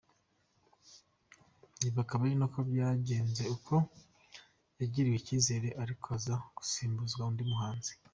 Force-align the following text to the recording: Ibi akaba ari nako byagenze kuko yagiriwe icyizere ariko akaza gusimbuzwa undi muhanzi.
Ibi 1.87 1.99
akaba 2.03 2.21
ari 2.25 2.35
nako 2.39 2.59
byagenze 2.69 3.41
kuko 3.51 3.75
yagiriwe 4.79 5.15
icyizere 5.21 5.67
ariko 5.83 6.03
akaza 6.05 6.33
gusimbuzwa 6.57 7.21
undi 7.29 7.43
muhanzi. 7.51 7.91